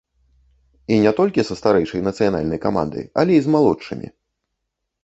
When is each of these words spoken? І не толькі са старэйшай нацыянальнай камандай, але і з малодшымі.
І 0.95 0.97
не 1.03 1.11
толькі 1.19 1.45
са 1.49 1.57
старэйшай 1.59 2.01
нацыянальнай 2.09 2.59
камандай, 2.67 3.05
але 3.25 3.31
і 3.39 3.47
з 3.51 3.55
малодшымі. 3.59 4.07